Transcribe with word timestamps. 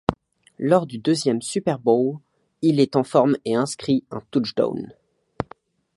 Lors 0.57 0.87
du 0.87 0.97
deuxième 0.97 1.43
Super 1.43 1.77
Bowl, 1.77 2.17
il 2.63 2.79
est 2.79 2.95
en 2.95 3.03
forme 3.03 3.37
et 3.45 3.53
inscrit 3.53 4.03
un 4.09 4.21
touchdown. 4.31 4.91